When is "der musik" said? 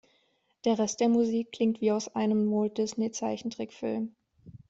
0.99-1.51